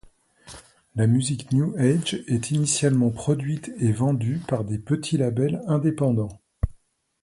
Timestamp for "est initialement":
2.25-3.11